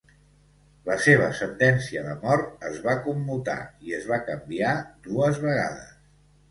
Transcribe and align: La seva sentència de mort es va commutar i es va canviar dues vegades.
La 0.89 0.95
seva 1.07 1.27
sentència 1.41 2.03
de 2.07 2.15
mort 2.23 2.65
es 2.73 2.81
va 2.89 2.97
commutar 3.09 3.59
i 3.91 3.97
es 4.01 4.09
va 4.15 4.21
canviar 4.33 4.75
dues 5.11 5.43
vegades. 5.49 5.99